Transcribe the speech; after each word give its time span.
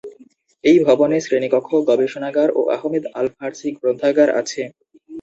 এই 0.63 0.77
ভবনে 0.85 1.17
শ্রেণীকক্ষ, 1.25 1.69
গবেষণাগার 1.89 2.49
ও 2.51 2.71
আহমেদ 2.75 3.03
আল-ফার্সি 3.19 3.69
গ্রন্থাগার 3.77 4.29
আছে। 4.41 4.61